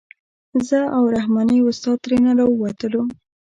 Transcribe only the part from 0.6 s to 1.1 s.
زه او